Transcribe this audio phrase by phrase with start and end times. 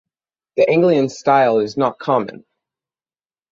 [0.57, 2.43] The Anglian style is not common.